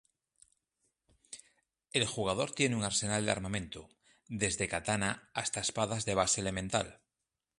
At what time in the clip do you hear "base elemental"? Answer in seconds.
6.15-7.01